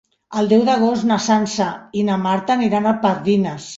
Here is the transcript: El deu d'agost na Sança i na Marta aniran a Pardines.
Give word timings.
El 0.39 0.47
deu 0.53 0.61
d'agost 0.69 1.05
na 1.11 1.19
Sança 1.27 1.67
i 2.01 2.07
na 2.07 2.17
Marta 2.25 2.57
aniran 2.59 2.89
a 2.93 2.99
Pardines. 3.05 3.69